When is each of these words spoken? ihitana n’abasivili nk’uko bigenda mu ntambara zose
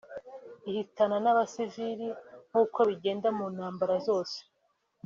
ihitana 0.69 1.17
n’abasivili 1.23 2.07
nk’uko 2.49 2.79
bigenda 2.89 3.27
mu 3.37 3.45
ntambara 3.55 3.95
zose 4.07 4.37